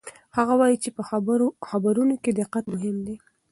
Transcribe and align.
هغه 0.37 0.53
وایي 0.59 0.77
چې 0.83 0.89
په 0.95 1.01
خبرونو 1.69 2.15
کې 2.23 2.31
دقت 2.41 2.63
مهم 2.73 2.97
دی. 3.07 3.15